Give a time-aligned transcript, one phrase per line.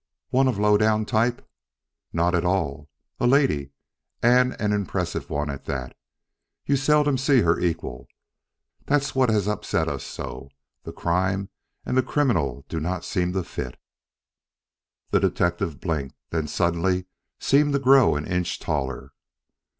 [0.31, 1.47] One of a low down type?"
[2.11, 2.89] "Not at all.
[3.19, 3.69] A lady,
[4.23, 5.95] and an impressive one, at that.
[6.65, 8.07] You seldom see her equal.
[8.87, 10.49] That's what has upset us so.
[10.85, 11.49] The crime
[11.85, 13.79] and the criminal do not seem to fit."
[15.11, 16.15] The detective blinked.
[16.31, 17.05] Then suddenly he
[17.39, 19.13] seemed to grow an inch taller.